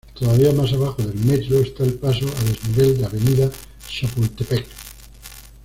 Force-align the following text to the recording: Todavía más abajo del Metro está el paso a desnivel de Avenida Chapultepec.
Todavía 0.15 0.51
más 0.51 0.73
abajo 0.73 1.03
del 1.03 1.13
Metro 1.13 1.59
está 1.61 1.83
el 1.83 1.93
paso 1.93 2.25
a 2.27 2.43
desnivel 2.43 2.97
de 2.97 3.05
Avenida 3.05 3.51
Chapultepec. 3.87 4.65